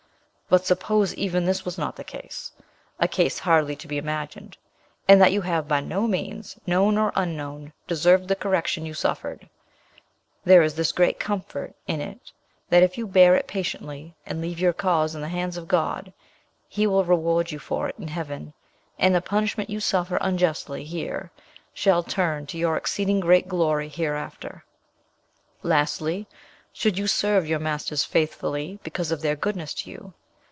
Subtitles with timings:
[0.51, 2.51] But suppose even this was not the case
[2.99, 4.57] (a case hardly to be imagined),
[5.07, 9.47] and that you have by no means, known or unknown, deserved the correction you suffered,
[10.43, 12.33] there is this great comfort in it,
[12.67, 16.11] that, if you bear it patiently, and leave your cause in the hands of God,
[16.67, 18.51] he will reward you for it in heaven,
[18.99, 21.31] and the punishment you suffer unjustly here
[21.73, 24.65] shall turn to your exceeding great glory hereafter.
[25.63, 26.27] "Lastly, you
[26.73, 30.13] should serve your masters faithfully, because of their goodness to you.